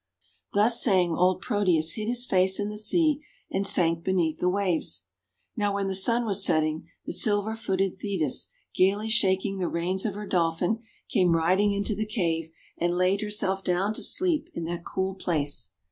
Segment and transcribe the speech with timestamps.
[0.53, 5.05] Thus saying, old Proteus hid his face in the sea, and sank beneath the waves.
[5.55, 10.15] Now when the Sun was setting, the silver footed Thetis, gayly shaking the reins of
[10.15, 14.83] her Dolphin, came riding into the cave, and laid herself down to sleep in that
[14.85, 15.69] cool place.